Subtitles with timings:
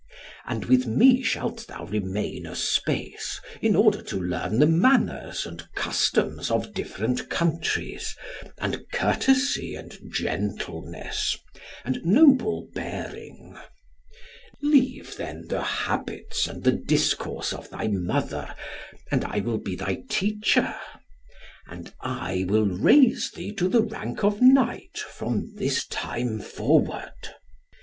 [0.47, 5.71] And with me shalt thou remain a space, in order to learn the manners and
[5.75, 8.15] customs of different countries,
[8.57, 11.37] and courtesy, and gentleness,
[11.85, 13.55] and noble bearing.
[14.63, 18.55] Leave, then, the habits and the discourse of thy mother,
[19.11, 20.73] and I will be thy teacher;
[21.67, 27.35] and I will raise thee to the rank of knight from this time forward.